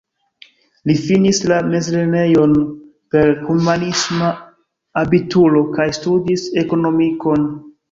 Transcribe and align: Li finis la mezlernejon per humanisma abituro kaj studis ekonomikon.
Li 0.91 0.93
finis 1.01 1.41
la 1.51 1.59
mezlernejon 1.73 2.55
per 3.15 3.35
humanisma 3.51 4.33
abituro 5.05 5.65
kaj 5.79 5.89
studis 6.01 6.51
ekonomikon. 6.67 7.49